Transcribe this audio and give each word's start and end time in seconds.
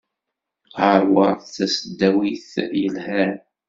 Harvard 0.77 1.39
d 1.45 1.49
tasdawit 1.55 2.51
yelhan. 2.81 3.33